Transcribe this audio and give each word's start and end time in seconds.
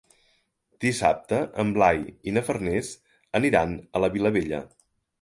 Dissabte 0.85 1.41
en 1.65 1.75
Blai 1.77 2.03
i 2.31 2.35
na 2.39 2.45
Farners 2.49 2.93
aniran 3.41 3.81
a 4.01 4.07
la 4.07 4.15
Vilavella. 4.19 4.69